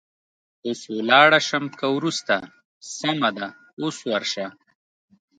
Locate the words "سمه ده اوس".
2.97-3.97